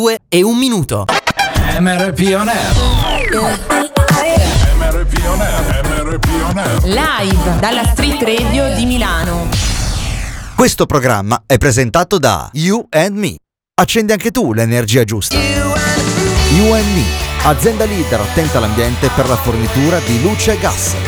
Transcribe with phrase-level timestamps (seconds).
[0.00, 1.06] 2 e un minuto.
[1.80, 2.72] MRP On Air.
[4.76, 6.84] MRP On Air, MRP On Air.
[6.84, 9.48] Live dalla Street Radio di Milano.
[10.54, 13.34] Questo programma è presentato da You and Me.
[13.74, 15.36] Accendi anche tu l'energia giusta.
[15.36, 17.04] You and Me,
[17.42, 21.07] azienda leader attenta all'ambiente per la fornitura di luce e gas.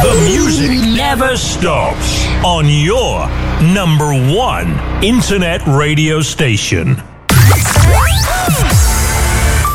[0.00, 3.28] The music never stops on your
[3.60, 7.00] number one internet radio station.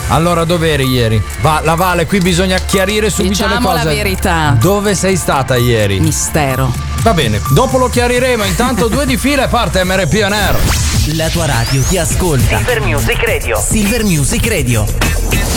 [0.10, 1.22] Allora, dove eri ieri?
[1.42, 3.96] Va, la Vale, qui bisogna chiarire subito Diciamo le la cose.
[3.96, 4.58] verità.
[4.60, 6.00] Dove sei stata ieri?
[6.00, 6.74] Mistero.
[7.02, 8.44] Va bene, dopo lo chiariremo.
[8.44, 10.58] Intanto due di fila e parte MRP On Air.
[11.16, 12.58] La tua radio ti ascolta.
[12.58, 13.58] Silver Music Radio.
[13.66, 15.57] Silver Music Radio.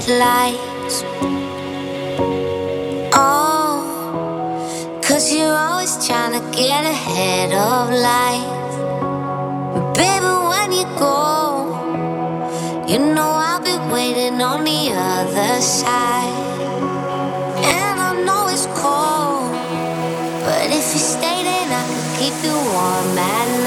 [0.00, 1.02] Headlights.
[3.14, 8.74] Oh, cause you're always trying to get ahead of life.
[9.96, 11.26] Baby, when you go,
[12.86, 16.46] you know I'll be waiting on the other side.
[17.56, 19.50] And I know it's cold,
[20.44, 23.57] but if you stay, then I can keep you warm at night.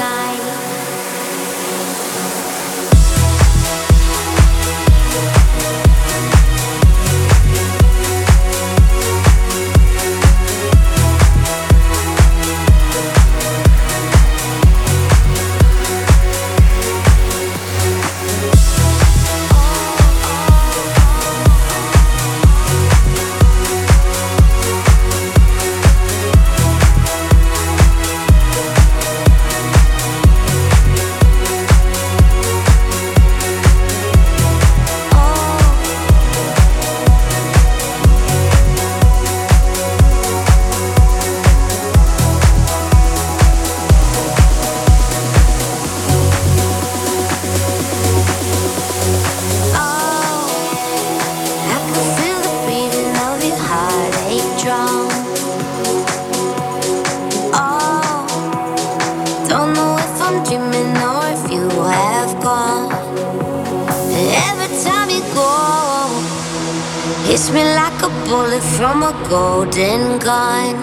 [67.42, 70.76] Hits me like a bullet from a golden gun.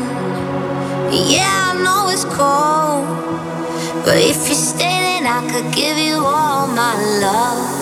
[1.12, 3.06] Yeah, I know it's cold,
[4.04, 7.79] but if you stay, then I could give you all my love.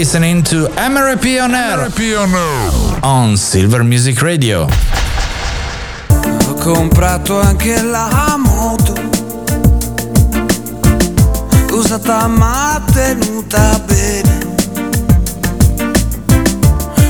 [0.00, 1.90] listening to MRP on Air
[3.02, 4.66] on Silver Music Radio.
[6.08, 8.94] Ho comprato anche la moto,
[11.72, 14.38] usata ma tenuta bene.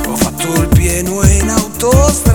[0.08, 2.29] Ho fatto il pieno in autostrada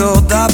[0.00, 0.49] to da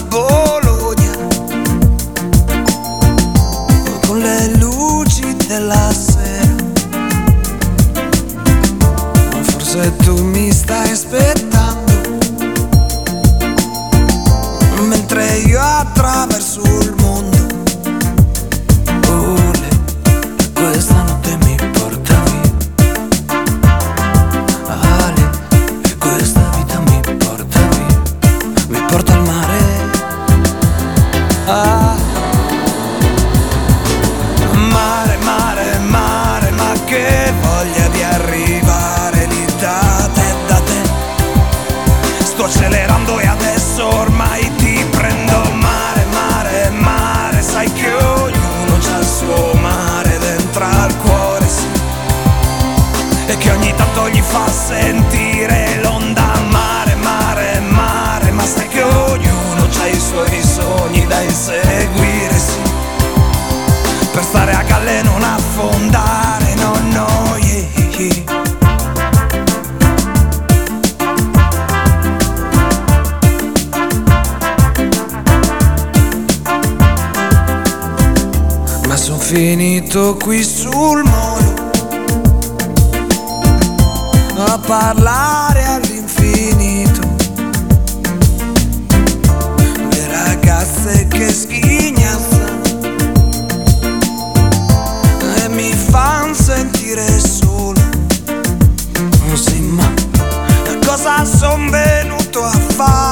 [102.76, 103.05] far.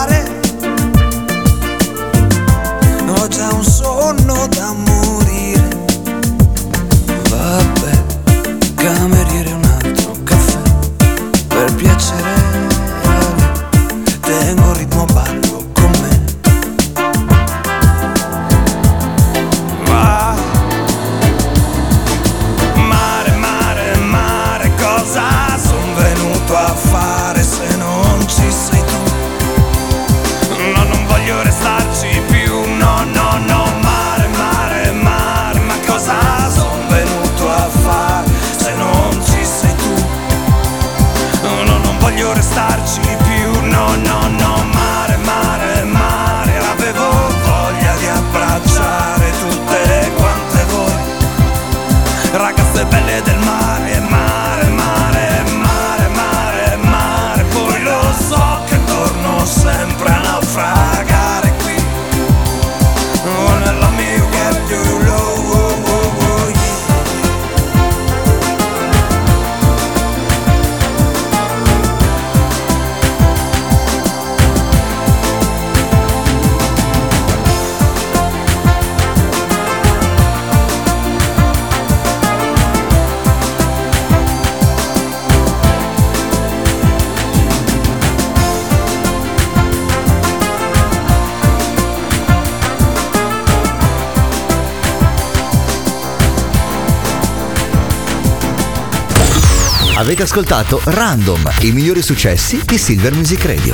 [100.35, 103.73] ascoltato Random, i migliori successi di Silver Music Radio.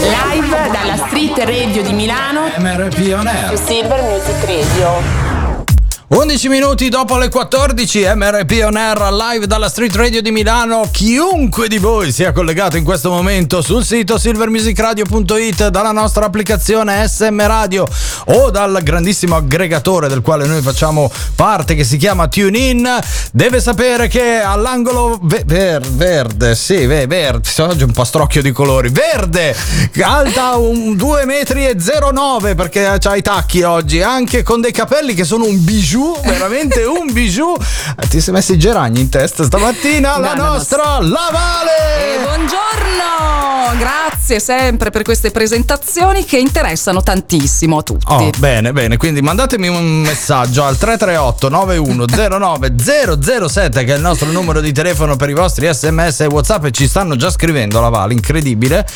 [0.00, 2.50] Live dalla Street Radio di Milano.
[2.58, 3.56] MRP On Air.
[3.56, 5.27] Silver Music Radio.
[6.10, 10.88] 11 minuti dopo le 14, MRP On Air live dalla Street Radio di Milano.
[10.90, 17.46] Chiunque di voi sia collegato in questo momento sul sito silvermusicradio.it, dalla nostra applicazione SM
[17.46, 17.86] Radio
[18.28, 22.88] o dal grandissimo aggregatore del quale noi facciamo parte che si chiama TuneIn,
[23.30, 28.88] deve sapere che all'angolo ve- ver- verde, sì, ve- verde, oggi un pastrocchio di colori,
[28.88, 29.54] verde,
[30.00, 35.44] alta un 2,09 metri perché ha i tacchi oggi, anche con dei capelli che sono
[35.44, 37.56] un bijou bijou, veramente un bijou.
[38.08, 41.08] Ti sei messo i geragni in testa stamattina, no, la no, nostra no.
[41.08, 41.70] Lavale!
[41.98, 48.12] E buongiorno, grazie sempre per queste presentazioni che interessano tantissimo a tutti.
[48.12, 52.74] Oh, bene, bene, quindi mandatemi un messaggio al 338 9109
[53.50, 56.70] 007 che è il nostro numero di telefono per i vostri sms e whatsapp e
[56.70, 58.86] ci stanno già scrivendo Lavale, incredibile.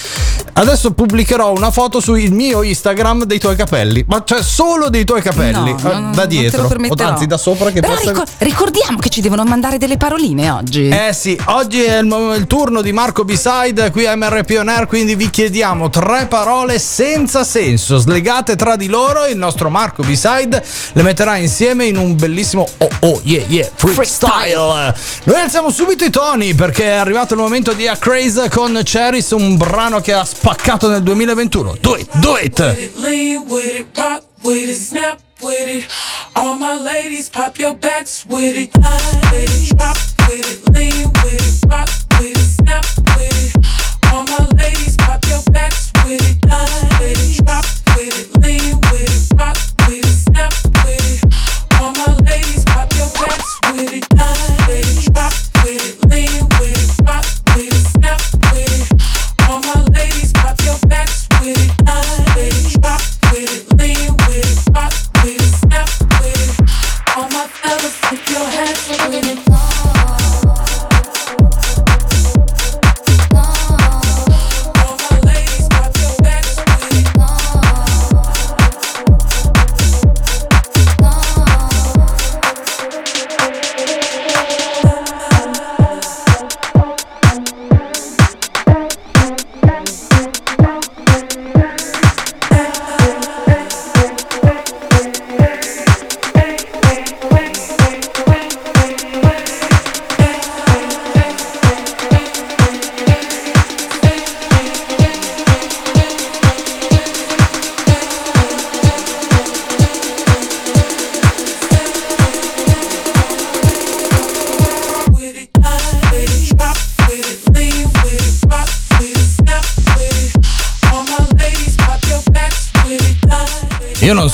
[0.55, 5.23] Adesso pubblicherò una foto sul mio Instagram dei tuoi capelli, ma cioè solo dei tuoi
[5.23, 6.69] capelli, no, eh, da non, dietro.
[6.69, 7.11] Non permetterò.
[7.11, 8.09] anzi da sopra che Però forse...
[8.11, 10.89] ricor- ricordiamo che ci devono mandare delle paroline oggi.
[10.89, 14.69] Eh sì, oggi è il, mo- il turno di Marco B-Side qui a MRP On
[14.69, 19.27] Air, quindi vi chiediamo tre parole senza senso, slegate tra di loro.
[19.27, 24.95] Il nostro Marco B-Side le metterà insieme in un bellissimo oh oh yeah yeah freestyle.
[25.25, 29.31] Noi alziamo subito i toni perché è arrivato il momento di A Craze con Cheris,
[29.31, 31.77] un brano che ha spaccato nel 2021.
[31.81, 32.59] Do it, do it!
[32.97, 35.91] Lean with it, rock with it, snap with it.
[36.37, 38.71] All my ladies, pop your backs with it.
[38.77, 39.97] With it, drop
[40.29, 42.85] with it, lean with it, rock with it, snap
[43.17, 44.13] with it.
[44.13, 46.39] All my ladies, pop your backs with it.
[47.01, 47.65] With it, drop
[47.97, 48.82] with it, lean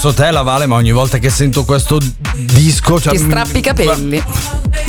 [0.08, 1.98] so te la Vale, ma ogni volta che sento questo
[2.34, 4.22] disco cioè, Ti strappi i capelli.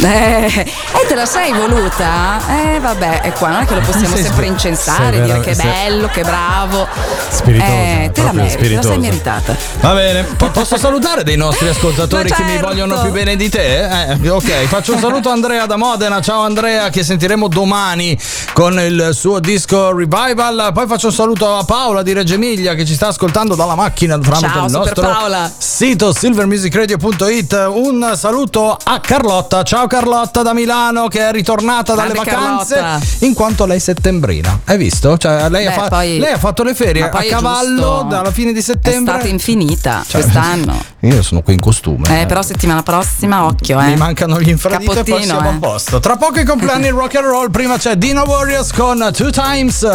[0.01, 2.39] Eh, e te la sei voluta?
[2.48, 5.39] Eh vabbè, è qua non è che lo possiamo Sei sempre incensare, sei dire vera-
[5.41, 6.88] che sei- bello, che bravo.
[7.29, 8.88] Spiritosa, Eh, te la meriti, te la spiritosa.
[8.89, 9.56] sei meritata.
[9.82, 12.68] Va bene, po- posso salutare dei nostri ascoltatori Ma che mi certo.
[12.68, 14.08] vogliono più bene di te?
[14.22, 16.22] Eh, ok, faccio un saluto a Andrea da Modena.
[16.22, 18.18] Ciao Andrea, che sentiremo domani
[18.53, 20.72] con il suo disco Revival.
[20.74, 24.18] Poi faccio un saluto a Paola di Reggio Emilia che ci sta ascoltando dalla macchina
[24.18, 25.51] tramite Ciao, il nostro Paola.
[25.79, 27.67] Sito silvermusicradio.it.
[27.74, 29.63] Un saluto a Carlotta.
[29.63, 33.05] Ciao Carlotta da Milano che è ritornata dalle Grande vacanze Carlotta.
[33.19, 34.59] in quanto lei è settembrina.
[34.65, 35.17] Hai visto?
[35.17, 38.29] Cioè, lei, ha, Beh, fa- poi- lei ha fatto le ferie a è cavallo dalla
[38.31, 39.13] fine di È settembre.
[39.13, 40.83] stata infinita Cioè, quest'anno.
[41.00, 42.24] Io sono qui in costume.
[42.24, 43.86] Eh, però settimana prossima, occhio, eh.
[43.86, 45.59] Mi mancano gli infradito e poi siamo a eh.
[45.59, 46.01] posto.
[46.01, 47.51] Tra poco i compleanni rock and roll.
[47.51, 49.88] Prima c'è Dino Warriors con Two Times.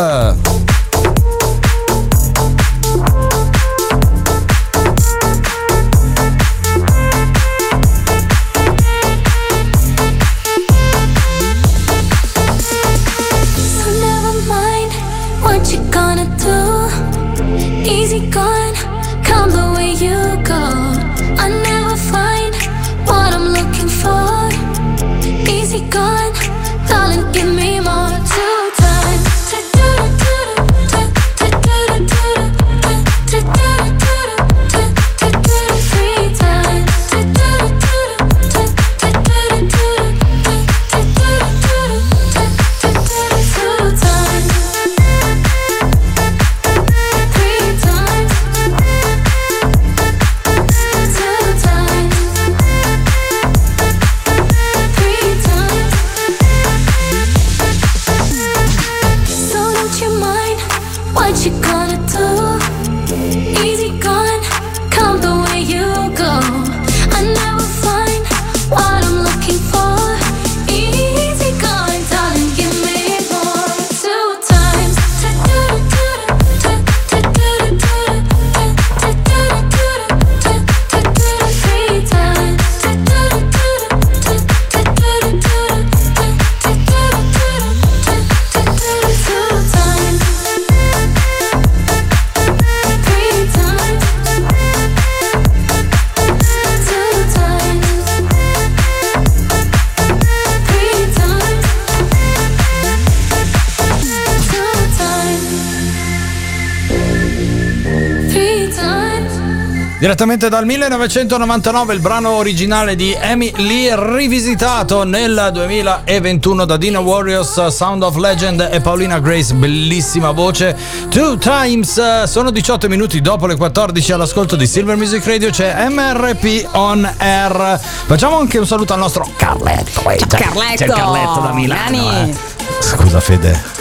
[110.05, 117.69] Direttamente dal 1999 il brano originale di Amy Lee rivisitato nel 2021 da Dino Warriors,
[117.69, 120.77] Sound of Legend e Paulina Grace, bellissima voce.
[121.09, 126.69] Two Times, sono 18 minuti dopo le 14 all'ascolto di Silver Music Radio c'è MRP
[126.73, 127.81] on Air.
[127.81, 130.03] Facciamo anche un saluto al nostro Carletto.
[130.03, 130.85] Ciao, c'è- Carletto.
[130.85, 132.11] C'è Carletto da Milano.
[132.11, 132.35] Eh.
[132.81, 133.74] Scusa Fede.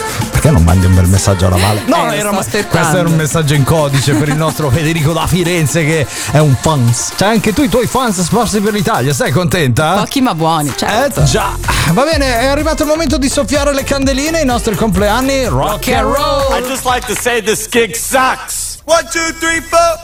[0.44, 1.84] Perché non mandi un bel messaggio alla Vale?
[1.86, 5.26] No, Eh, era ma- questo era un messaggio in codice per il nostro Federico da
[5.26, 7.12] Firenze che è un fans.
[7.16, 9.94] C'hai anche tu i tuoi fans sparsi per l'Italia, sei contenta?
[9.94, 11.22] Pochi ma buoni, certo.
[11.22, 11.52] Eh già.
[11.94, 15.46] Va bene, è arrivato il momento di soffiare le candeline, i nostri compleanni.
[15.46, 16.58] Rock and roll.
[16.60, 18.80] I'd just like to say this gig sucks.
[18.84, 19.98] One, two, three, four.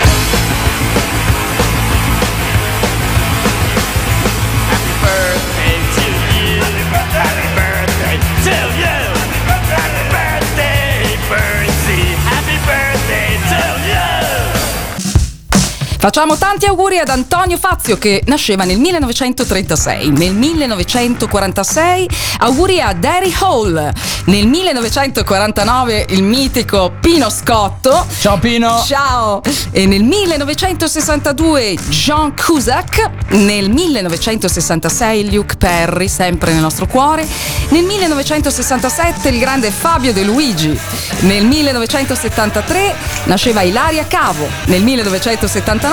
[16.02, 20.12] Facciamo tanti auguri ad Antonio Fazio che nasceva nel 1936.
[20.12, 23.92] Nel 1946 auguri a Derry Hall.
[24.28, 28.06] Nel 1949 il mitico Pino Scotto.
[28.18, 28.82] Ciao Pino.
[28.88, 29.42] Ciao.
[29.72, 33.10] E nel 1962 John Cusack.
[33.32, 37.28] Nel 1966 Luke Perry, sempre nel nostro cuore.
[37.72, 40.80] Nel 1967 il grande Fabio De Luigi.
[41.24, 44.48] Nel 1973 nasceva Ilaria Cavo.
[44.68, 45.88] Nel 1979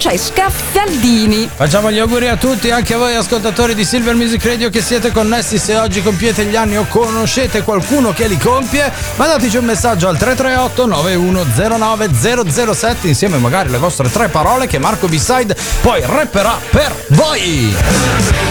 [0.00, 1.48] Francesca Fialdini.
[1.54, 5.12] Facciamo gli auguri a tutti, anche a voi ascoltatori di Silver Music Radio che siete
[5.12, 5.58] connessi.
[5.58, 10.16] Se oggi compiete gli anni o conoscete qualcuno che li compie, mandateci un messaggio al
[10.16, 16.94] 338 9109 007 insieme magari alle vostre tre parole che Marco B-Side poi rapperà per
[17.08, 17.74] voi.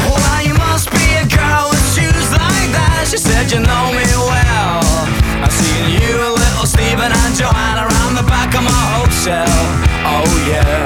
[0.08, 3.08] Well, you must be a girl with shoes like that.
[3.08, 5.08] She said you know me well.
[5.42, 9.48] I've seen you, little Stephen and Joanna around the back of my hotel.
[10.06, 10.79] Oh yeah.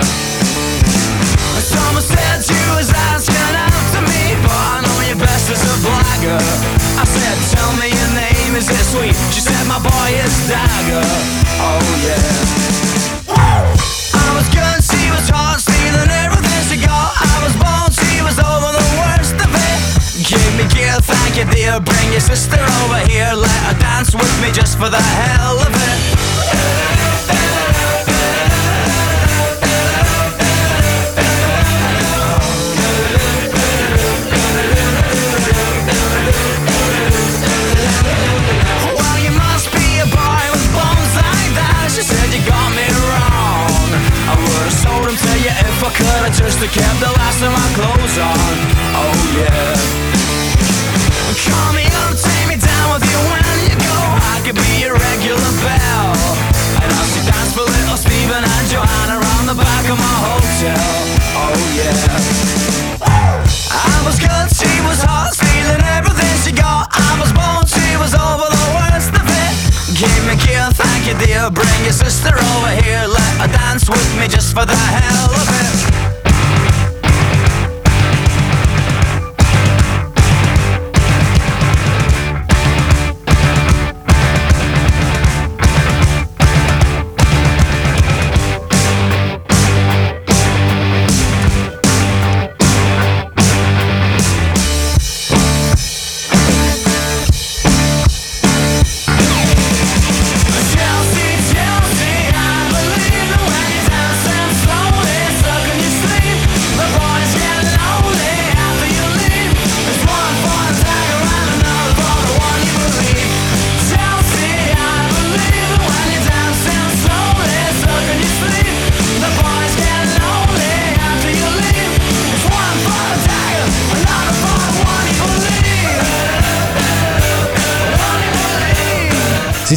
[2.13, 6.41] Said you was asking out to me, but I know you best as a blagger.
[6.97, 9.17] I said, tell me your name, is it sweet?
[9.33, 11.09] She said, my boy is Dagger.
[11.57, 12.21] Oh yeah.
[13.33, 17.13] I was good, she was hot, stealing everything she got.
[17.17, 19.79] I was born, she was over the worst of it.
[20.25, 21.81] Give me gear, thank you dear.
[21.81, 25.73] Bring your sister over here, let her dance with me just for the hell of
[25.73, 25.99] it.
[45.83, 46.23] If I could.
[46.23, 48.55] I just have kept the last of my clothes on.
[48.95, 49.75] Oh yeah.
[51.43, 53.99] Call me up, take me down with you when you go.
[54.31, 56.15] I could be your regular bell.
[56.79, 60.87] And I'll see dance for little Stephen and Joanna around the back of my hotel.
[61.35, 63.03] Oh yeah.
[63.03, 66.87] I was good, she was hot, stealing everything she got.
[66.91, 69.22] I was born, she was over the worst.
[69.95, 71.51] Give me gear, thank you dear.
[71.51, 75.47] Bring your sister over here, let her dance with me just for the hell of
[75.49, 76.12] it.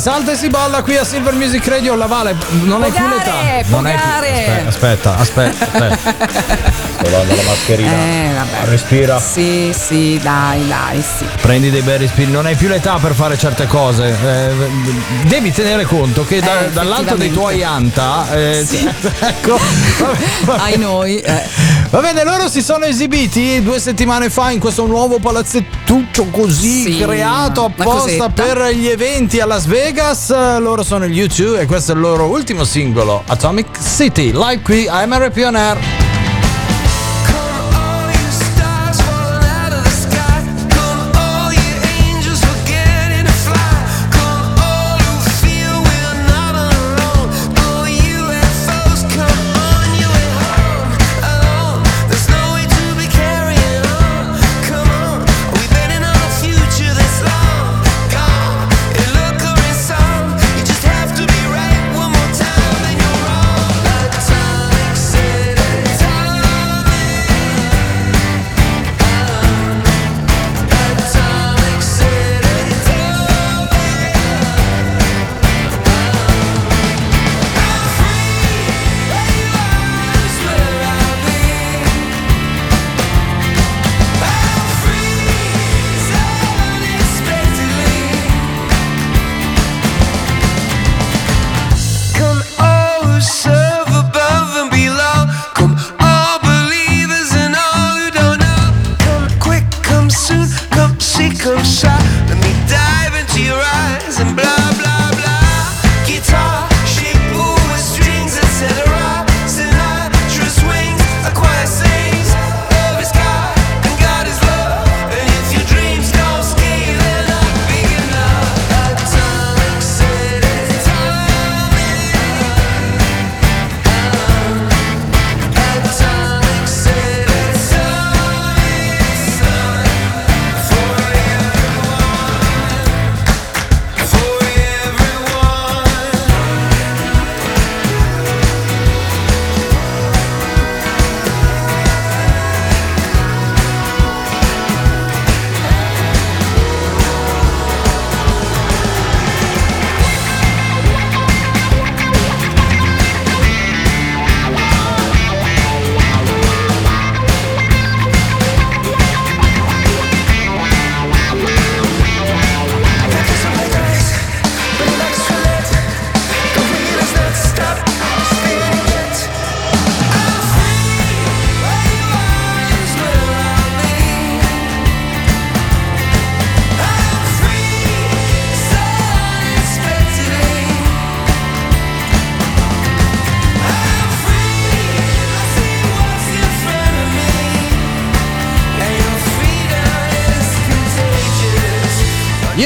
[0.06, 1.96] Salta e si balla qui a Silver Music Radio.
[1.96, 3.66] La Vale non hai più l'età.
[3.66, 4.68] Non hai più-.
[4.68, 6.04] Aspetta, aspetta, aspetta.
[6.04, 6.72] aspetta.
[7.02, 7.90] Tolendo la mascherina.
[7.90, 8.68] Eh, vabbè.
[8.70, 9.18] Respira.
[9.18, 11.24] Sì, sì, dai, dai, sì.
[11.40, 14.16] Prendi dei bei respiri, non hai più l'età per fare certe cose.
[14.24, 14.54] Eh,
[15.26, 18.28] devi tenere conto che da- Eh, dall'alto dei tuoi anta.
[18.32, 18.86] eh, Sì.
[19.18, 19.58] ecco.
[19.98, 20.62] Vabbè, vabbè.
[20.62, 21.18] Ai noi.
[21.18, 21.42] eh.
[21.90, 26.98] Va bene, loro si sono esibiti due settimane fa in questo nuovo palazzettuccio così Sì,
[26.98, 30.30] creato apposta per gli eventi a Las Vegas.
[30.58, 34.86] Loro sono gli U2 e questo è il loro ultimo singolo, Atomic City, live qui
[34.88, 36.05] a MRP On Air.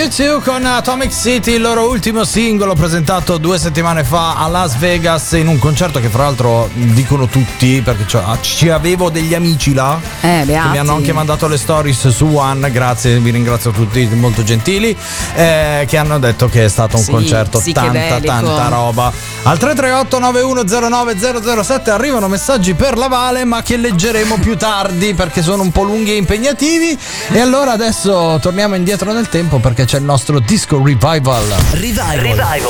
[0.01, 5.33] U2 con Atomic City, il loro ultimo singolo presentato due settimane fa a Las Vegas
[5.33, 10.01] in un concerto che fra l'altro dicono tutti perché ah, ci avevo degli amici là
[10.23, 14.43] Eh, che mi hanno anche mandato le stories su One, grazie, vi ringrazio tutti, molto
[14.43, 14.97] gentili,
[15.35, 19.13] eh, che hanno detto che è stato un Sì, concerto tanta tanta roba.
[19.43, 25.43] Al 338 9109 007 arrivano messaggi per la Vale ma che leggeremo più tardi perché
[25.43, 26.99] sono un po' lunghi e impegnativi.
[27.33, 31.45] E allora adesso torniamo indietro nel tempo perché c'è il nostro disco revival.
[31.73, 32.61] Revival.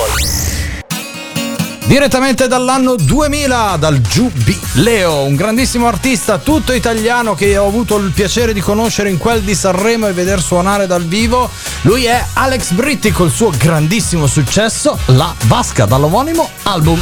[1.84, 8.54] Direttamente dall'anno 2000, dal Giubileo, un grandissimo artista tutto italiano che ho avuto il piacere
[8.54, 11.50] di conoscere in quel di Sanremo e veder suonare dal vivo.
[11.82, 16.98] Lui è Alex Britti col suo grandissimo successo, La Vasca, dall'omonimo album.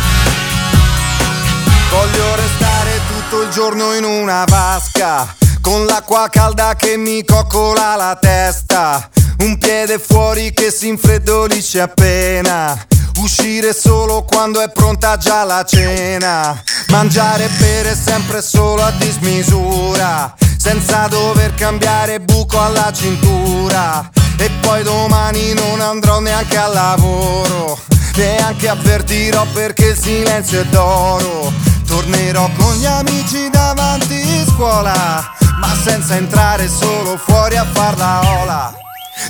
[1.90, 8.16] Voglio restare tutto il giorno in una vasca Con l'acqua calda che mi coccola la
[8.20, 9.08] testa.
[9.40, 12.76] Un piede fuori che si infreddolisce appena.
[13.18, 16.62] Uscire solo quando è pronta già la cena.
[16.88, 20.34] Mangiare e bere sempre solo a dismisura.
[20.56, 24.08] Senza dover cambiare buco alla cintura.
[24.38, 27.78] E poi domani non andrò neanche al lavoro.
[28.14, 35.24] Neanche avvertirò perché il silenzio è d'oro Tornerò con gli amici davanti scuola
[35.59, 38.74] Ma senza entrare solo fuori a far la ola.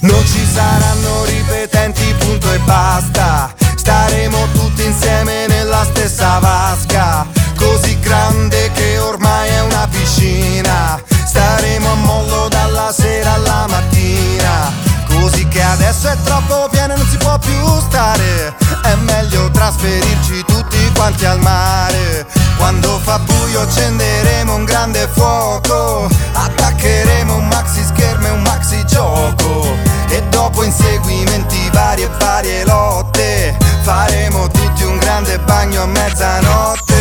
[0.00, 3.54] Non ci saranno ripetenti punto e basta.
[3.76, 11.00] Staremo tutti insieme nella stessa vasca Così grande che ormai è una piscina.
[11.26, 14.72] Staremo a mollo dalla sera alla mattina
[15.06, 18.54] Così che adesso è troppo pieno e non si può più stare.
[18.82, 22.26] È meglio trasferirci tutti quanti al mare
[22.68, 29.64] Quando fa buio accenderemo un grande fuoco Attaccheremo un maxi schermo e un maxi gioco.
[30.10, 36.94] E dopo inseguimenti vari e varie lotte Faremo tutti un grande bagno a mezzanotte.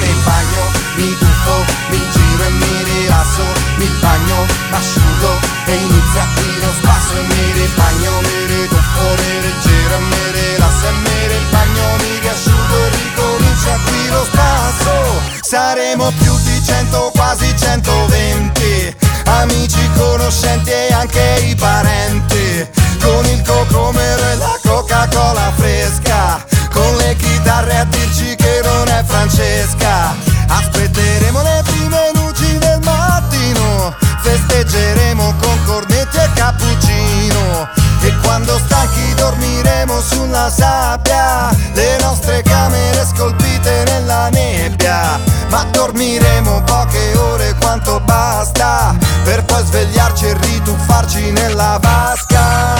[0.00, 0.62] Mi bagno,
[0.96, 3.44] mi tuffo, mi giro e mi rilasso
[3.76, 5.30] Mi bagno, m'asciugo
[5.66, 10.86] e inizia qui lo spasso E mi ribagno, mi rituffo, mi rigiro e mi rilasso
[10.88, 13.95] E mi ribagno, mi riasciugo e ricomincia qui
[15.48, 22.68] Saremo più di cento, quasi 120 Amici, conoscenti e anche i parenti.
[23.00, 26.44] Con il cocomero e la Coca-Cola fresca.
[26.72, 30.16] Con le chitarre a dirci che non è Francesca.
[30.48, 33.94] Aspetteremo le prime luci del mattino.
[34.22, 37.68] Festeggeremo con cornetti e cappuccino.
[38.00, 41.54] E quando stanchi dormiremo sulla sabbia.
[41.72, 45.25] Le nostre camere scolpite nella nebbia
[45.86, 52.74] dormiremo poche ore quanto basta Per poi svegliarci e rituffarci nella vasca.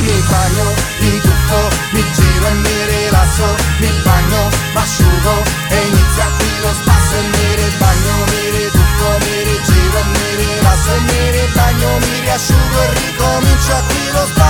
[0.00, 0.64] Mi bagno,
[1.00, 3.46] mi tuffo, mi giro e mi rilasso
[3.80, 4.40] Mi bagno,
[4.74, 5.34] m'asciugo
[5.70, 10.90] e inizia qui lo spasso E mi ribagno, mi rituffo, mi rigiro e mi rilasso
[10.94, 14.45] E mi ribagno, mi riasciugo e ricomincia qui lo spasso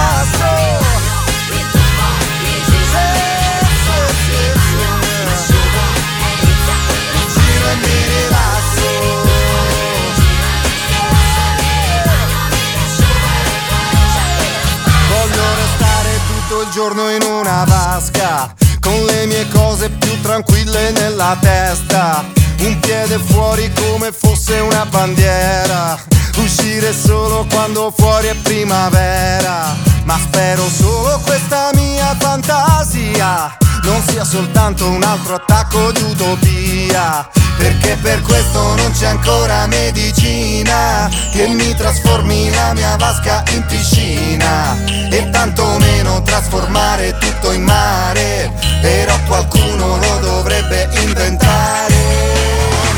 [16.86, 22.24] giorno in una vasca Con le mie cose più tranquille nella testa.
[22.60, 25.98] Un piede fuori come fosse una bandiera
[26.36, 29.74] Uscire solo quando fuori è primavera.
[30.04, 37.96] Ma spero solo questa mia fantasia non sia soltanto un altro attacco di utopia Perché
[38.02, 44.76] per questo non c'è ancora medicina Che mi trasformi la mia vasca in piscina
[45.08, 51.94] E tantomeno trasformare tutto in mare Però qualcuno lo dovrebbe inventare.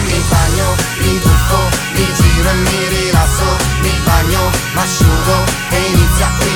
[0.07, 3.45] Mi bagno, mi tuffo, mi giro e mi rilasso
[3.83, 6.48] Mi bagno, m'asciugo e inizia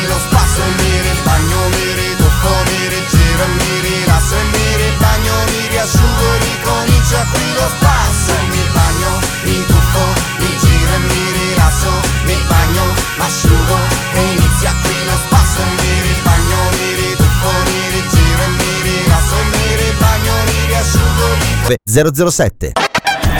[5.82, 10.04] mi e ricomincia qui lo spasso mi bagno, mi tuffo,
[10.38, 11.90] mi giro e mi rilasso
[12.24, 12.84] Mi bagno,
[13.18, 13.76] m'asciugo
[14.14, 19.34] e inizia qui lo spasso E mi ribagno, mi rituffo, mi rigiro e mi rilasso
[19.50, 21.26] mi ribagno, mi riasciugo
[21.66, 22.72] e ricomincia 007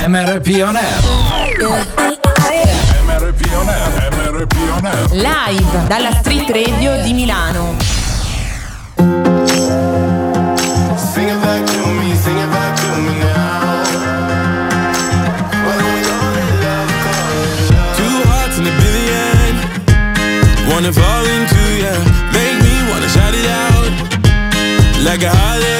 [0.09, 1.01] MRP On Air.
[3.07, 5.11] MRP On Air, MRP On Air.
[5.13, 8.02] Live dalla Street Radio di Milano.
[20.83, 21.95] wanna fall into you.
[22.33, 25.72] Make me wanna shout it out like a holiday.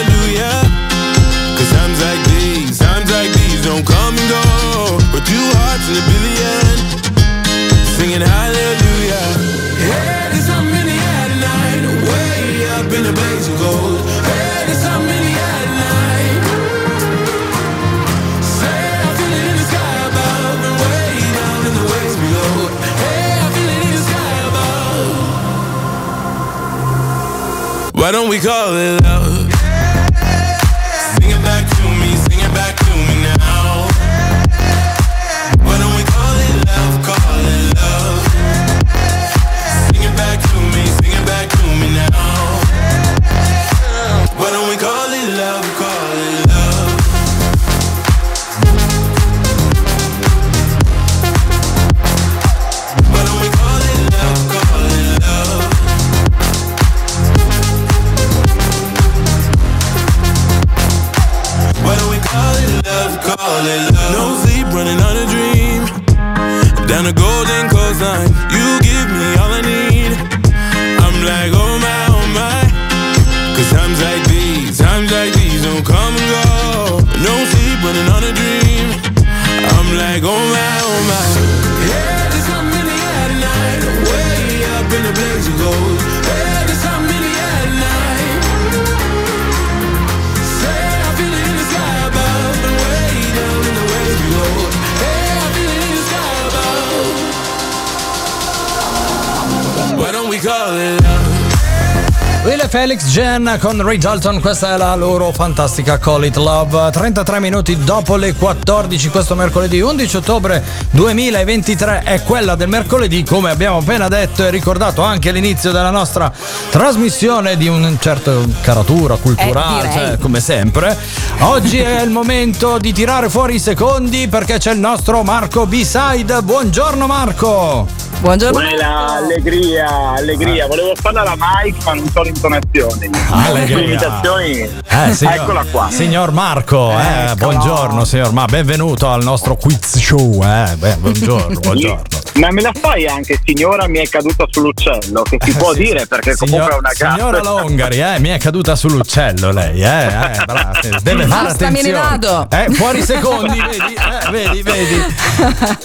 [102.93, 106.91] Alex Jen con Ray Dalton, questa è la loro fantastica Call It Love.
[106.91, 113.51] 33 minuti dopo le 14, questo mercoledì 11 ottobre 2023 è quella del mercoledì, come
[113.51, 116.33] abbiamo appena detto e ricordato anche all'inizio della nostra
[116.71, 120.97] trasmissione di un certo caratura culturale, Eh, cioè, come sempre.
[121.41, 126.41] Oggi è il momento di tirare fuori i secondi perché c'è il nostro Marco B-Side.
[126.41, 128.03] Buongiorno Marco!
[128.23, 128.57] Buongiorno.
[128.57, 130.69] Quella allegria, allegria.
[130.69, 133.02] Volevo farla la Mike, ma non so l'intonazione.
[133.31, 133.77] Allegria.
[133.77, 134.59] Le imitazioni.
[134.61, 135.89] Eh, signor, Eccola qua.
[135.91, 140.43] Signor Marco, eh, buongiorno signor Ma, benvenuto al nostro quiz show.
[140.45, 140.77] Eh.
[140.77, 142.03] Beh, buongiorno, buongiorno.
[142.35, 146.35] Ma me la fai anche, signora mi è caduta sull'uccello, che si può dire perché
[146.35, 147.15] comunque è una gaffa.
[147.15, 151.83] Signora Longari, eh, mi è caduta sull'uccello lei, eh, eh, brava, deve fare Basta, me
[151.83, 151.93] ne attenzione.
[151.93, 152.47] vado.
[152.51, 155.15] Eh, fuori secondi, vedi, eh, vedi, vedi.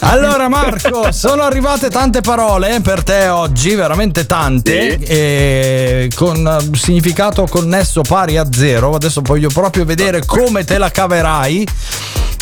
[0.00, 7.46] Allora Marco, sono arrivate tante parole per te oggi, veramente tante, e con eh, significato
[7.46, 8.94] connesso pari a zero.
[8.94, 11.66] Adesso voglio proprio vedere come te la caverai.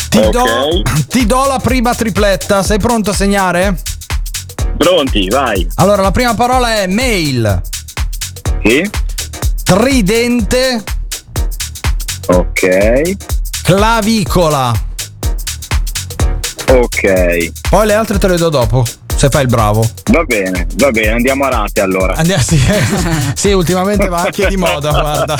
[0.09, 0.45] Ti, do,
[1.09, 3.77] ti do la prima tripletta, sei pronto a segnare?
[4.77, 5.67] Pronti, vai.
[5.75, 7.61] Allora, la prima parola è mail.
[8.63, 8.89] Sì.
[9.63, 10.83] Tridente.
[12.27, 13.15] Ok.
[13.63, 14.71] Clavicola.
[16.69, 17.51] Ok.
[17.69, 18.85] Poi le altre te le do dopo,
[19.17, 19.83] se fai il bravo.
[20.11, 22.13] Va bene, va bene, andiamo a rate allora.
[22.15, 22.59] Andiamo, sì,
[23.35, 25.35] sì, ultimamente va anche di moda, guarda.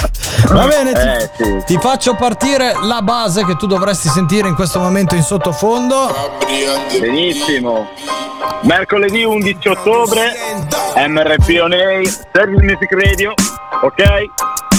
[0.50, 1.64] Va bene, ti, Eh, sì.
[1.74, 6.14] ti faccio partire la base che tu dovresti sentire in questo momento in sottofondo.
[7.00, 7.88] Benissimo.
[8.64, 10.32] Mercoledì 11 ottobre,
[11.08, 13.34] MRP On Air, Service Music Radio,
[13.84, 14.04] ok?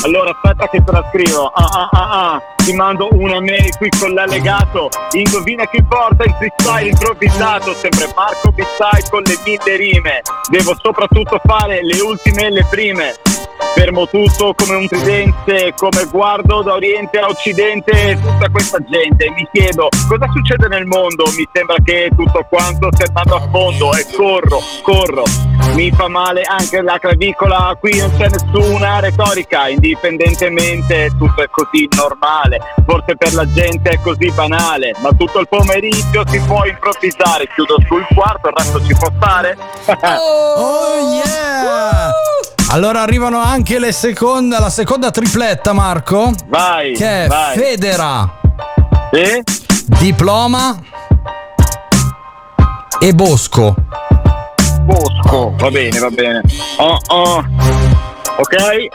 [0.04, 1.46] Allora aspetta che te la scrivo.
[1.46, 2.42] Ah ah ah ah.
[2.56, 4.88] Ti mando una mail qui con l'allegato.
[5.12, 7.74] Indovina chi porta il freestyle improvvisato.
[7.74, 10.22] Sempre Marco Bissai con le mille rime.
[10.50, 13.27] Devo soprattutto fare le ultime e le prime.
[13.78, 19.30] Fermo tutto come un tridente, come guardo da oriente a occidente tutta questa gente.
[19.30, 21.22] Mi chiedo cosa succede nel mondo.
[21.36, 25.22] Mi sembra che tutto quanto stia andando a fondo e corro, corro.
[25.74, 31.88] Mi fa male anche la clavicola, qui non c'è nessuna retorica, indipendentemente tutto è così
[31.94, 32.58] normale.
[32.84, 37.46] Forse per la gente è così banale, ma tutto il pomeriggio si può improvvisare.
[37.54, 39.56] Chiudo sul quarto, il resto ci può stare.
[40.60, 42.37] Oh yeah!
[42.70, 46.32] Allora arrivano anche le seconda, la seconda tripletta, Marco.
[46.48, 46.92] Vai.
[46.92, 47.56] Che è vai.
[47.56, 48.30] Federa.
[49.10, 49.42] Sì?
[49.98, 50.78] Diploma.
[53.00, 53.74] E Bosco.
[54.82, 56.42] Bosco, va bene, va bene.
[56.76, 57.44] Oh, oh.
[58.36, 58.88] Ok?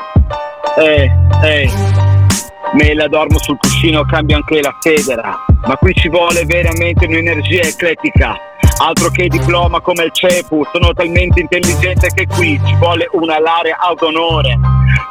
[0.77, 1.11] Eh,
[1.43, 1.71] eh.
[2.73, 5.45] Me la dormo sul cuscino, cambio anche la federa.
[5.65, 8.37] Ma qui ci vuole veramente un'energia eclettica.
[8.77, 13.77] Altro che diploma come il CEPU, sono talmente intelligente che qui ci vuole una laurea
[13.77, 14.59] ad onore.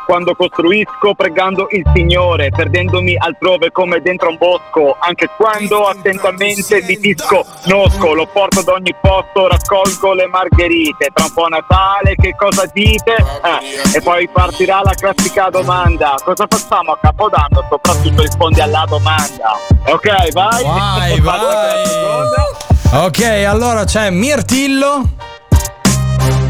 [0.05, 6.97] Quando costruisco pregando il Signore, perdendomi altrove come dentro un bosco, anche quando attentamente mi
[6.97, 12.69] disconosco, lo porto ad ogni posto, raccolgo le margherite, tra un po' Natale, che cosa
[12.75, 13.15] dite?
[13.15, 17.65] Eh, e poi partirà la classica domanda, cosa facciamo a Capodanno?
[17.71, 19.57] Soprattutto rispondi alla domanda.
[19.87, 20.33] Ok,
[20.63, 21.21] vai.
[21.21, 23.05] Vai, vai.
[23.05, 25.21] Ok, allora c'è Mirtillo.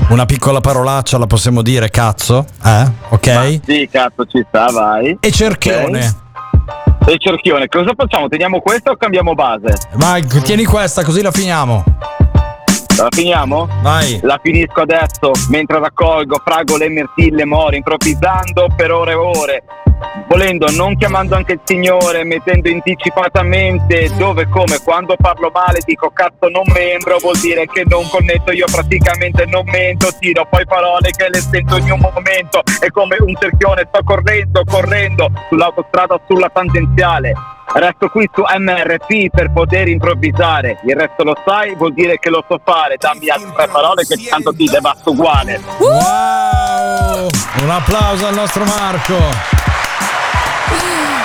[0.08, 2.44] Una piccola parolaccia la possiamo dire, cazzo?
[2.64, 2.90] Eh?
[3.10, 3.60] Ok?
[3.64, 5.16] Sì, cazzo, ci sta, vai.
[5.20, 6.20] E Cerchione.
[7.04, 8.28] E cerchione, cosa facciamo?
[8.28, 9.74] Teniamo questa o cambiamo base?
[9.94, 11.82] Vai, tieni questa così la finiamo.
[12.96, 13.68] La finiamo?
[13.82, 14.20] Vai.
[14.22, 19.62] La finisco adesso mentre raccolgo fragole e mirtille more, improvvisando per ore e ore.
[20.28, 26.48] Volendo, non chiamando anche il Signore, mettendo anticipatamente dove, come, quando parlo male dico cazzo
[26.48, 31.28] non membro, vuol dire che non connetto, io praticamente non mento, tiro poi parole che
[31.28, 37.34] le sento in un momento, è come un cerchione, sto correndo, correndo sull'autostrada, sulla tangenziale.
[37.74, 42.44] Resto qui su MRP per poter improvvisare, il resto lo sai, vuol dire che lo
[42.46, 45.58] so fare, dammi altre parole che tanto ti devasto uguale.
[45.78, 47.30] Wow!
[47.62, 49.62] Un applauso al nostro Marco.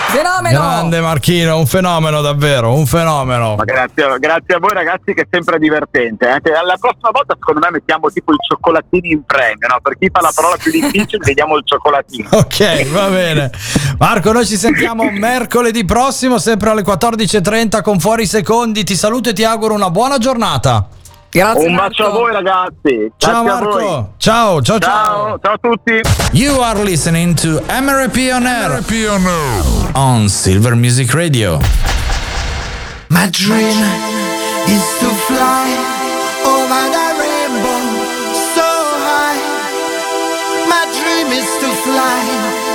[0.10, 0.60] Fenomeno!
[0.60, 3.56] Grande Marchino, un fenomeno davvero, un fenomeno.
[3.56, 6.30] Ma grazie, grazie a voi ragazzi che è sempre divertente.
[6.30, 6.42] eh.
[6.42, 9.80] Che La prossima volta secondo me mettiamo tipo i cioccolatini in premio, no?
[9.82, 12.30] Per chi fa la parola più difficile vediamo il cioccolatino.
[12.38, 13.52] Ok, va bene.
[14.00, 18.84] Marco, noi ci sentiamo mercoledì prossimo, sempre alle 14.30 con Fuori Secondi.
[18.84, 20.88] Ti saluto e ti auguro una buona giornata.
[21.30, 21.68] Grazie.
[21.68, 23.12] Un bacio a voi ragazzi.
[23.18, 23.66] Ciao Grazie.
[23.66, 24.14] Marco.
[24.18, 24.80] Ciao, ciao, ciao.
[24.80, 26.02] Ciao, ciao a tutti.
[26.32, 28.82] You are listening to MRP on Air
[29.94, 31.60] on Silver Music Radio.
[33.10, 33.84] My dream
[34.68, 35.76] is to fly
[36.46, 37.82] over the rainbow
[38.54, 38.70] so
[39.06, 39.40] high.
[40.68, 42.67] My dream is to fly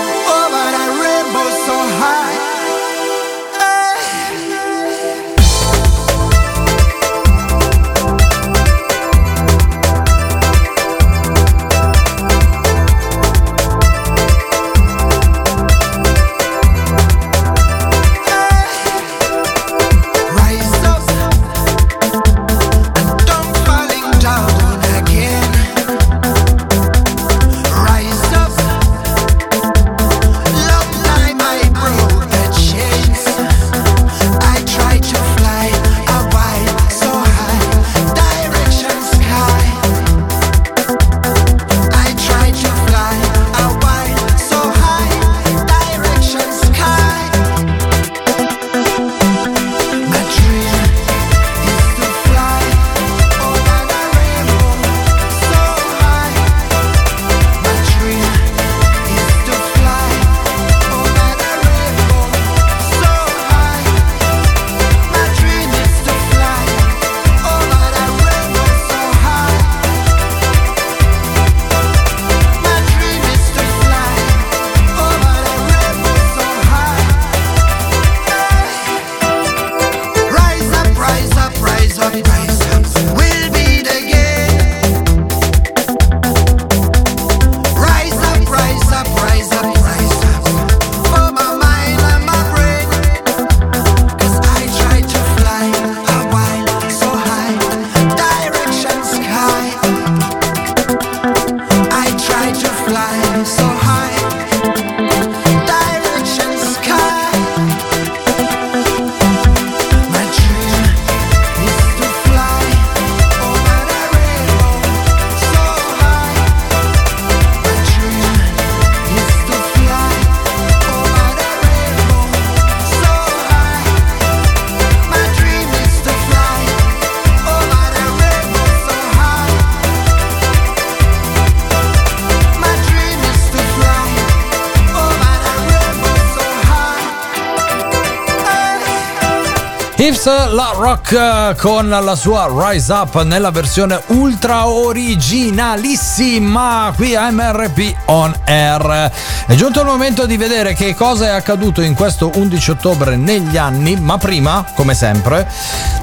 [140.93, 148.34] Rock eh, con la sua Rise Up nella versione ultra originalissima qui a MRP On
[148.45, 149.11] Air.
[149.47, 153.57] È giunto il momento di vedere che cosa è accaduto in questo 11 ottobre negli
[153.57, 155.51] anni, ma prima, come sempre,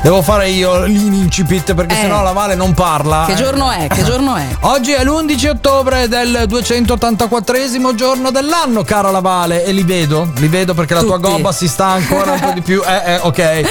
[0.02, 1.98] devo fare io l'incipit perché Eh.
[2.02, 3.26] sennò la Vale non parla.
[3.28, 3.86] Che giorno è?
[3.88, 4.48] Che giorno è?
[4.62, 10.48] Oggi è l'11 ottobre del 284 giorno dell'anno, cara la Vale, e li vedo, li
[10.48, 12.82] vedo perché la tua gobba si sta ancora un po' di più.
[12.90, 13.38] Eh, eh, ok.
[13.38, 13.68] Eh.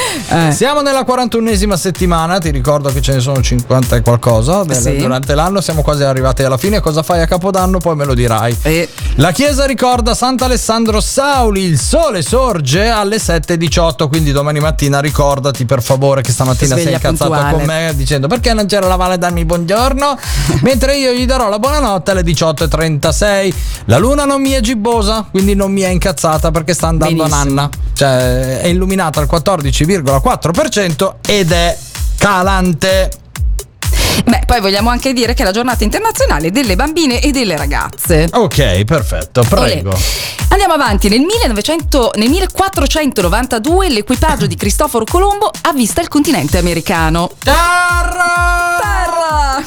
[0.52, 4.96] Siamo nella 41esima settimana, ti ricordo che ce ne sono 50 e qualcosa del- Sì.
[4.98, 6.80] durante l'anno, siamo quasi arrivati alla fine.
[6.80, 7.78] Cosa fai a Capodanno?
[7.78, 8.54] Poi me lo dirai.
[9.14, 15.82] La chiesa ricorda Sant'Alessandro Sauli, il sole sorge alle 7.18, quindi domani mattina ricordati per
[15.82, 17.56] favore che stamattina sei Sveglia incazzato puntuale.
[17.56, 20.18] con me dicendo perché non c'era la Vale a darmi buongiorno,
[20.62, 23.54] mentre io gli darò la buonanotte alle 18.36.
[23.86, 27.26] La luna non mi è gibbosa, quindi non mi è incazzata perché sta andando a
[27.28, 27.54] Benissimo.
[27.54, 27.70] nanna.
[27.94, 31.76] Cioè è illuminata al 14,4% ed è
[32.18, 33.10] calante.
[34.24, 38.28] Beh, poi vogliamo anche dire che è la giornata internazionale delle bambine e delle ragazze.
[38.32, 39.90] Ok, perfetto, prego.
[39.90, 39.98] Olè.
[40.50, 47.30] Andiamo avanti, nel, 1900 nel 1492 l'equipaggio di Cristoforo Colombo avvista il continente americano.
[47.42, 48.78] Terra!
[48.80, 49.62] Terra!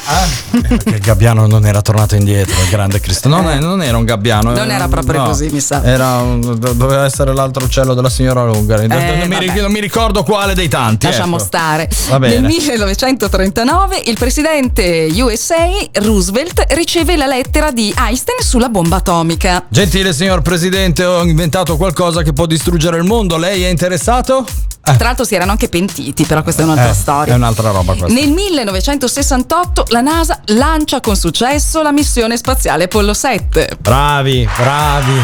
[0.68, 3.28] Perché il gabbiano non era tornato indietro, il grande Cristo.
[3.28, 4.52] Non, è- non era un gabbiano.
[4.52, 5.82] Non era proprio così, mi sa.
[5.84, 8.76] Era un- do- doveva essere l'altro uccello della signora Lunga.
[8.86, 11.06] non, mi, non mi ricordo quale dei tanti.
[11.06, 11.44] Lasciamo ecco.
[11.44, 11.88] stare.
[12.18, 15.66] Nel 1939 il presidente USA
[16.02, 19.64] Roosevelt riceve la lettera di Einstein sulla bomba atomica.
[19.68, 23.36] Gentile signor Presidente, ho inventato qualcosa che può distruggere il mondo.
[23.36, 24.44] Lei è interessato?
[24.80, 27.34] Tra l'altro si erano anche pentiti, però questa è un'altra Eh, storia.
[27.34, 28.12] È un'altra roba questa.
[28.12, 33.76] Nel 1968 la NASA lancia con successo la missione spaziale Apollo 7.
[33.78, 35.20] Bravi, bravi.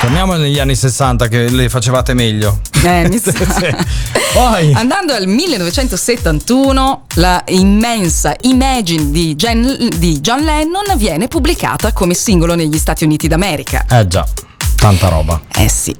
[0.00, 2.60] Torniamo negli anni 60 che le facevate meglio.
[2.84, 3.32] Eh, mi sa.
[3.32, 3.74] Sì.
[4.32, 4.72] Poi.
[4.74, 12.54] Andando al 1971, la immensa Imagine di, Gen- di John Lennon viene pubblicata come singolo
[12.54, 13.84] negli Stati Uniti d'America.
[13.90, 14.24] Eh già,
[14.76, 15.40] tanta roba.
[15.56, 15.94] Eh sì.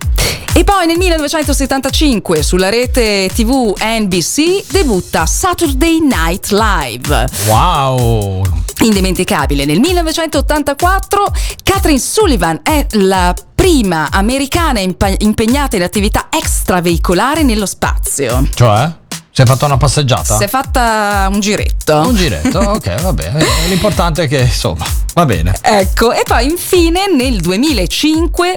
[0.52, 7.28] E poi nel 1975 sulla rete TV NBC debutta Saturday Night Live.
[7.46, 8.42] Wow.
[8.82, 9.64] Indimenticabile.
[9.64, 18.48] Nel 1984 Catherine Sullivan è la prima americana impa- impegnata in attività extraveicolare nello spazio.
[18.54, 18.90] Cioè?
[19.30, 20.38] Si è fatta una passeggiata?
[20.38, 21.98] Si è fatta un giretto.
[21.98, 23.44] Un giretto, ok, va bene.
[23.68, 25.54] L'importante è che, insomma, va bene.
[25.60, 28.56] Ecco, e poi infine nel 2005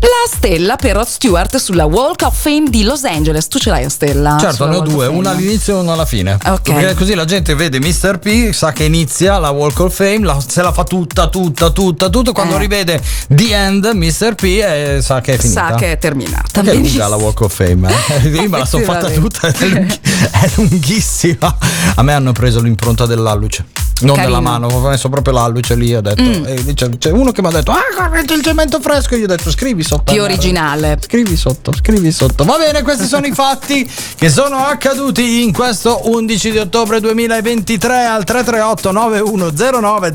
[0.00, 3.48] la stella per Rod Stewart sulla Walk of Fame di Los Angeles.
[3.48, 4.36] Tu ce l'hai la stella?
[4.40, 5.18] Certo, ne ho due, Fame?
[5.18, 6.34] una all'inizio e una alla fine.
[6.44, 6.72] Ok.
[6.72, 8.18] Perché così la gente vede Mr.
[8.18, 12.08] P, sa che inizia la Walk of Fame, la- se la fa tutta, tutta, tutta,
[12.10, 12.32] tutta.
[12.32, 12.58] Quando Eh.
[12.58, 14.34] rivede The End, Mr.
[14.34, 15.68] P, eh, sa che è finita.
[15.70, 16.60] Sa che è terminata.
[16.60, 18.28] Che è lunga la Walk of Fame, eh?
[18.28, 21.56] Io me la sono fatta tutta, è lunghissima.
[21.96, 23.64] A me hanno preso l'impronta dell'alluce.
[24.00, 24.36] Non Carino.
[24.36, 25.94] della mano, ho messo proprio l'alluce lì.
[25.94, 26.44] Ho detto, Mm.
[26.46, 29.16] e c'è, c'è uno che mi ha detto: Ah, correggio il cemento fresco.
[29.16, 30.04] Io ho detto: Scrivi sotto.
[30.12, 30.98] Più Allora, originale.
[31.00, 32.44] Scrivi sotto, scrivi sotto.
[32.44, 38.04] Va bene, questi sono i fatti che sono accaduti in questo 11 di ottobre 2023
[38.06, 40.14] al 338 9109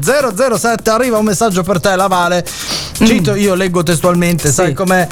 [0.58, 2.46] 007 arriva un messaggio per te, la Vale.
[2.94, 5.08] Cito, io leggo testualmente, sai com'è?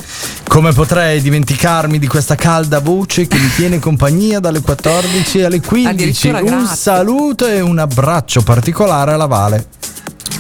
[0.48, 5.88] Come potrei dimenticarmi di questa calda voce che mi tiene compagnia dalle 14 alle 15?
[6.30, 6.76] Addirittura Un grazie.
[6.76, 9.66] saluto e un abbraccio particolare alla Vale.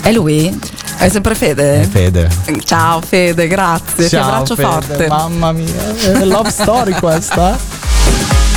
[0.04, 0.60] È lui?
[0.98, 1.82] È sempre Fede?
[1.82, 2.30] Eh, Fede.
[2.64, 4.04] Ciao Fede, grazie.
[4.04, 5.08] Ti Ciao, abbraccio Fede, forte.
[5.08, 7.58] Mamma mia, è love story questa.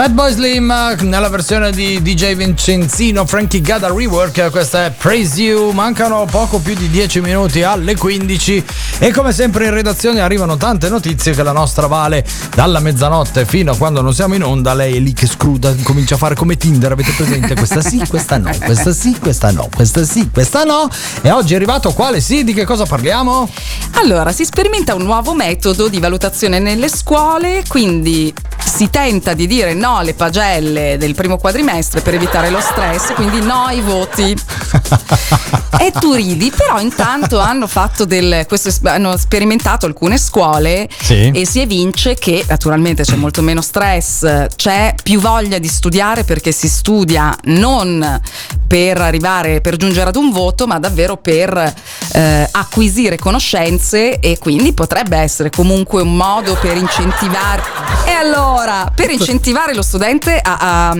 [0.00, 5.72] Fatboy Slim eh, nella versione di DJ Vincenzino, Frankie Gada Rework, questa è Praise You,
[5.72, 8.64] mancano poco più di 10 minuti alle 15
[8.98, 12.24] e come sempre in redazione arrivano tante notizie che la nostra Vale
[12.54, 16.14] dalla mezzanotte fino a quando non siamo in onda, lei è lì che scruda, comincia
[16.14, 17.54] a fare come Tinder, avete presente?
[17.54, 20.88] Questa sì, questa no, questa sì, questa no, questa sì, questa no
[21.20, 23.46] e oggi è arrivato quale sì, di che cosa parliamo?
[23.96, 28.32] Allora, si sperimenta un nuovo metodo di valutazione nelle scuole, quindi
[28.64, 33.40] si tenta di dire no alle pagelle del primo quadrimestre per evitare lo stress, quindi
[33.40, 34.36] no ai voti.
[35.78, 41.30] e tu ridi, però intanto hanno fatto del questo hanno sperimentato alcune scuole Sì.
[41.34, 46.52] e si evince che naturalmente c'è molto meno stress, c'è più voglia di studiare perché
[46.52, 48.20] si studia non
[48.66, 51.74] per arrivare per giungere ad un voto, ma davvero per
[52.12, 57.62] eh, acquisire conoscenze e quindi potrebbe essere comunque un modo per incentivare
[58.06, 60.56] e allora per incentivare lo studente a,
[60.90, 60.96] a-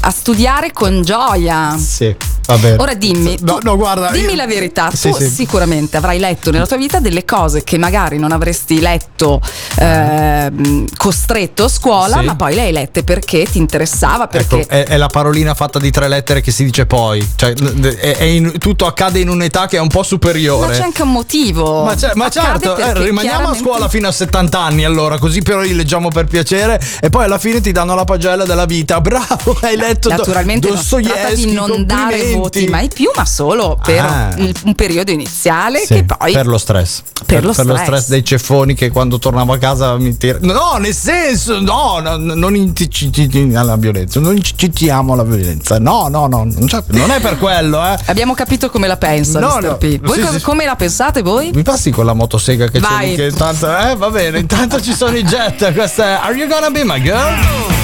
[0.00, 1.76] a studiare con gioia.
[1.78, 2.14] Sì,
[2.46, 2.76] va bene.
[2.78, 4.10] Ora dimmi, No, no, guarda.
[4.10, 5.28] dimmi io- la verità, Sì, tu sì.
[5.28, 9.40] sicuramente avrai letto nella tua vita delle cose che magari non avresti letto
[9.76, 12.24] ehm, costretto a scuola, Sì.
[12.24, 15.78] ma poi le hai lette perché ti interessava, perché Ecco, è, è la parolina fatta
[15.78, 17.26] di tre lettere che si dice poi.
[17.36, 20.76] Cioè, è- è in- tutto accade in un'età che è un po' ma superiore.
[20.76, 21.84] c'è anche un motivo.
[21.84, 25.60] Ma, ma certo, eh, rimaniamo a chiaramente- scuola fino a 70 anni allora, così però
[25.60, 29.00] li leggiamo per piacere e poi alla fine ti danno la pagella della vita.
[29.00, 34.34] Bravo, hai letto Naturalmente Dostoevsky, di non dare voti mai più, ma solo per Ah.
[34.64, 37.02] un periodo iniziale Sì, che poi per lo stress.
[37.26, 38.08] Per lo stress.
[38.08, 40.38] dei ceffoni che quando tornavo a casa mi tira.
[40.42, 45.78] No, nel senso, no, no, non incitiamo alla violenza, non incitiamo alla violenza.
[45.78, 47.96] No, no, no, non, c'è- non è per quello, eh.
[48.06, 49.98] abbiamo capito come la pensa No, no, P.
[50.00, 50.44] Voi sì, cosa- sì.
[50.44, 51.50] come la pensate voi?
[51.54, 53.08] Mi passi con la motosega che c'è Vai.
[53.10, 55.72] lì che intanto, eh, va bene, intanto ci sono i jet.
[55.72, 57.83] Questa è Are You Gonna Be My Girl?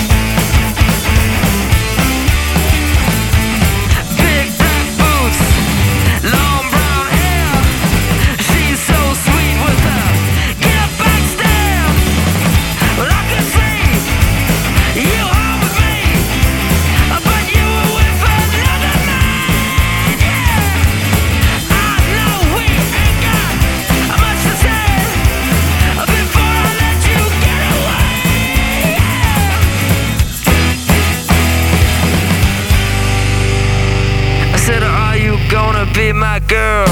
[36.51, 36.83] Girl?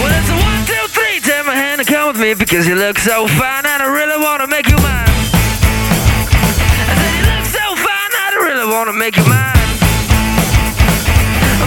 [0.00, 1.20] Well, it's a one, two, three.
[1.20, 4.16] Take my hand and come with me because you look so fine and I really
[4.24, 5.12] want to make you mine.
[6.88, 9.52] I said, You look so fine and I really want to make you mine.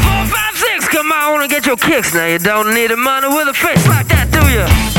[0.01, 2.15] Four, five, six, come on and get your kicks.
[2.15, 4.98] Now you don't need the money with a face like that, do you?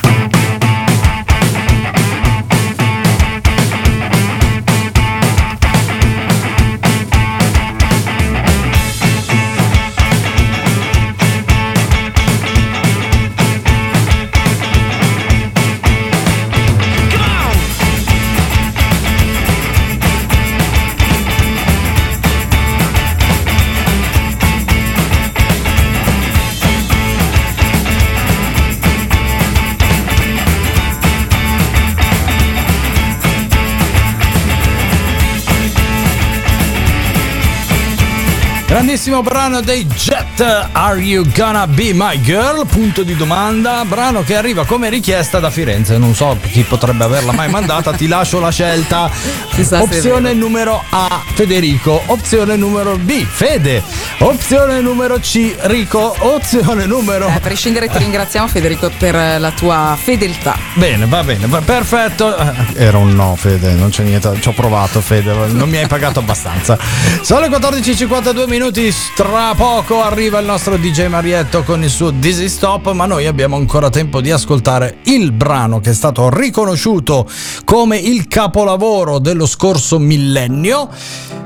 [38.83, 42.65] Grandissimo brano dei Jet, Are You Gonna Be My Girl?
[42.65, 47.31] Punto di domanda, brano che arriva come richiesta da Firenze, non so chi potrebbe averla
[47.31, 49.07] mai mandata, ti lascio la scelta.
[49.53, 53.83] Chissà Opzione numero A, Federico, opzione numero B, Fede,
[54.17, 57.27] opzione numero C, Rico, opzione numero...
[57.27, 60.57] A prescindere ti ringraziamo Federico per eh, la tua fedeltà.
[60.73, 62.35] Bene, va bene, va- perfetto.
[62.35, 64.39] Eh, Era un no, Fede, non c'è niente.
[64.39, 66.75] Ci ho provato, Fede, non mi hai pagato abbastanza.
[67.21, 68.69] Sono le 14.52 minuti,
[69.15, 73.57] tra poco arriva il nostro DJ Marietto con il suo Dizzy Stop, ma noi abbiamo
[73.57, 77.27] ancora tempo di ascoltare il brano che è stato riconosciuto
[77.65, 80.89] come il capolavoro dello scorso millennio,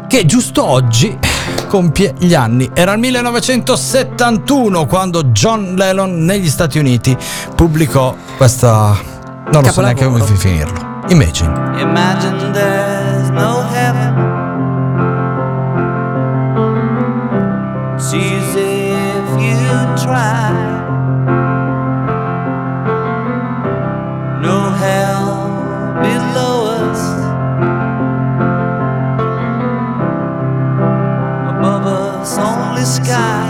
[0.08, 1.18] che giusto oggi
[1.68, 2.70] compie gli anni.
[2.74, 7.18] Era il 1971 quando John Lennon negli Stati Uniti
[7.56, 8.96] pubblicò questa...
[9.52, 11.02] non lo so neanche come finirlo.
[11.08, 11.80] Imagine.
[11.80, 12.38] Imagine
[32.96, 33.45] sky.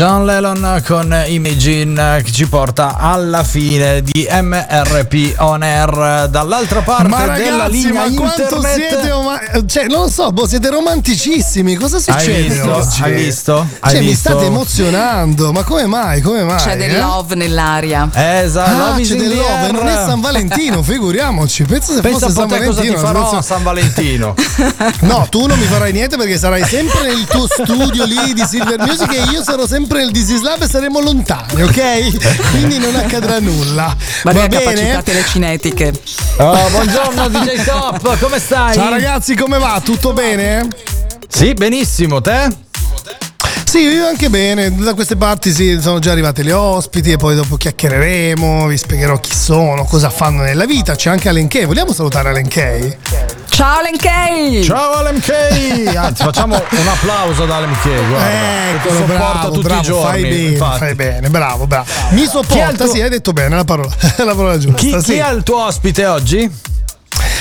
[0.00, 0.09] One.
[0.20, 7.08] John Lennon con Imagine che ci porta alla fine di MRP On Air dall'altra parte
[7.08, 8.74] Ma della ragazzi, linea ma quanto internet.
[8.74, 11.74] siete oma- cioè, non lo so, boh, siete romanticissimi.
[11.76, 12.74] Cosa succede Hai visto?
[12.74, 13.02] oggi?
[13.02, 13.54] Hai visto?
[13.54, 14.28] Cioè, Hai mi visto?
[14.30, 16.20] state emozionando, ma come mai?
[16.20, 16.58] Come mai?
[16.62, 16.98] C'è del eh?
[16.98, 18.08] love nell'aria.
[18.12, 19.72] Esatto, Ah, c'è del love, air.
[19.72, 21.64] non è San Valentino, figuriamoci.
[21.64, 22.98] Pensa se Pensa fosse San te cosa ti Valentino.
[22.98, 24.34] farò a pensa- San Valentino.
[25.00, 28.78] No, tu non mi farai niente perché sarai sempre nel tuo studio lì di Silver
[28.80, 32.50] Music e io sarò sempre nel This is Lab e saremo lontani, ok?
[32.50, 33.94] Quindi non accadrà nulla.
[34.24, 34.48] Ma Va bene?
[34.64, 35.92] capacità telecinetiche.
[36.38, 38.74] Oh, buongiorno DJ Top, come stai?
[38.74, 39.80] Ciao ragazzi, come va?
[39.84, 40.68] Tutto bene?
[41.28, 42.48] Sì, benissimo, te?
[43.70, 44.74] Sì, io anche bene.
[44.74, 49.20] Da queste parti sì, sono già arrivate le ospiti e poi dopo chiacchiereremo, vi spiegherò
[49.20, 50.96] chi sono, cosa fanno nella vita.
[50.96, 51.66] C'è anche Alenkei.
[51.66, 52.96] Vogliamo salutare Alenkei?
[53.48, 54.64] Ciao Lenkei!
[54.64, 55.94] Ciao LMK!
[55.94, 58.26] Anzi, facciamo un applauso da LMK, guarda.
[58.26, 60.02] che ti Eccolo, sopporta bravo, tutti bravo, i giorni.
[60.02, 60.78] fai bene, infatti.
[60.78, 61.86] fai bene, bravo, bravo.
[62.10, 64.78] Mi sopporta, tuo- sì, hai detto bene la parola, la parola giusta.
[64.78, 65.12] Chi, sì.
[65.12, 66.50] chi è il tuo ospite oggi?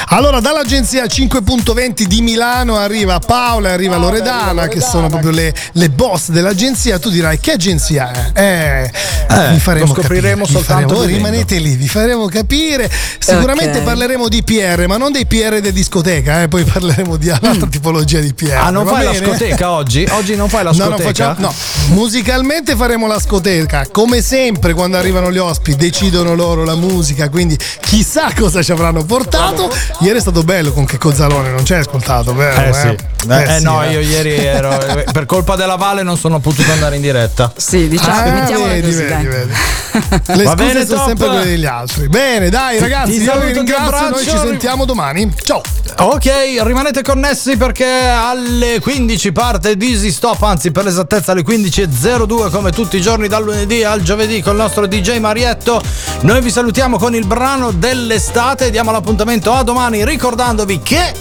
[0.07, 5.89] Allora, dall'agenzia 5.20 di Milano arriva Paola e arriva Loredana, che sono proprio le, le
[5.89, 6.97] boss dell'agenzia.
[6.97, 8.39] Tu dirai che agenzia è?
[8.41, 8.91] Eh,
[9.31, 12.89] Eh, vi faremo lo scopriremo capire, soltanto faremo- rimanete lì, vi faremo capire.
[13.19, 13.83] Sicuramente Ok.
[13.83, 18.19] parleremo di PR, ma non dei PR di discoteca, eh, poi parleremo di un'altra tipologia
[18.19, 18.55] di PR.
[18.57, 19.25] Ah, non va fai la bene?
[19.27, 20.07] scoteca oggi?
[20.09, 21.07] Oggi non fai la No, no, scoteca?
[21.35, 21.53] facciamo- no,
[21.93, 23.85] musicalmente faremo la scoteca.
[23.91, 27.29] Come sempre, quando arrivano gli ospiti, decidono loro la musica.
[27.29, 29.71] Quindi chissà cosa ci avranno portato.
[29.99, 32.61] Ieri è stato bello con che Cozzalone, non ci hai ascoltato, vero?
[32.61, 32.87] Eh sì.
[33.27, 33.91] Eh, sì, no, eh.
[33.91, 34.77] io ieri ero.
[35.11, 37.51] per colpa della Valle non sono potuto andare in diretta.
[37.55, 39.51] Sì, diciamo, Ah, mettiamola vedi, così, vedi, vedi.
[40.39, 41.07] Le Va scuse bene, sono top.
[41.07, 42.07] sempre quelle degli altri.
[42.07, 44.09] Bene, dai, ragazzi, ti io saluto, vi ringrazio.
[44.09, 45.33] Noi ci sentiamo domani.
[45.43, 45.61] Ciao.
[45.97, 46.29] Ok,
[46.61, 52.95] rimanete connessi perché alle 15 parte Dizzy Stop, anzi per l'esattezza alle 15.02 come tutti
[52.95, 55.81] i giorni dal lunedì al giovedì con il nostro DJ Marietto.
[56.21, 61.13] Noi vi salutiamo con il brano dell'estate e diamo l'appuntamento a domani ricordandovi che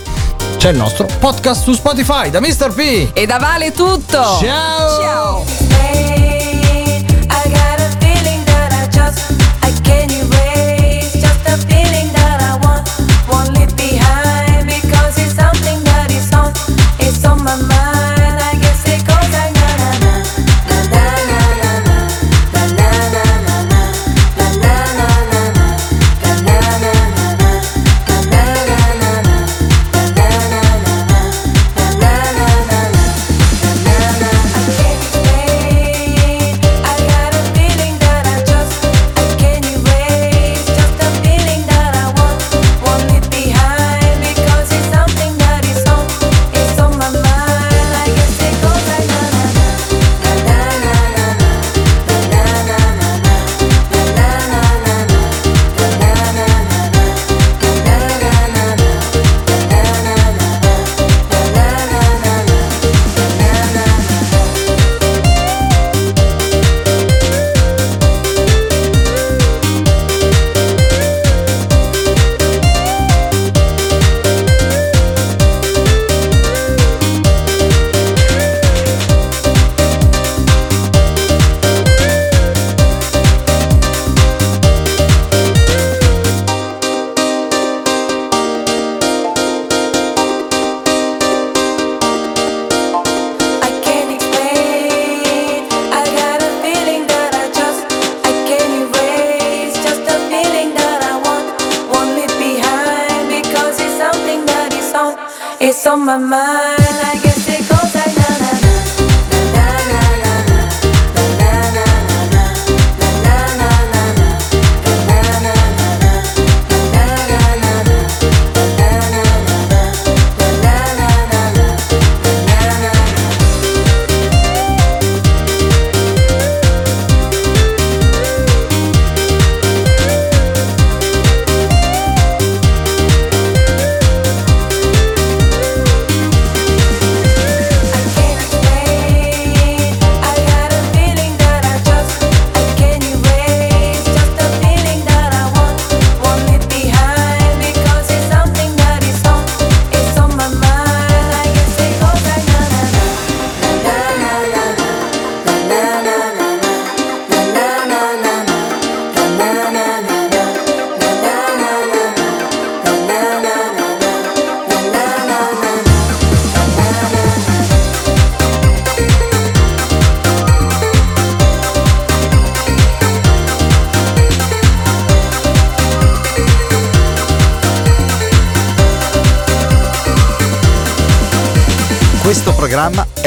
[0.57, 2.75] c'è il nostro podcast su Spotify da Mr.
[2.75, 3.11] P.
[3.13, 4.21] E da Vale tutto.
[4.41, 5.01] Ciao.
[5.01, 5.58] Ciao.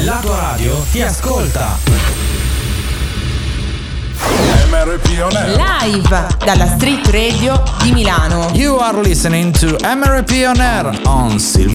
[0.00, 1.78] La tua radio ti ascolta.
[4.68, 5.56] MRP On Air.
[5.56, 8.50] Live dalla Street Radio di Milano.
[8.54, 11.70] You are listening to MRP on Air on Silver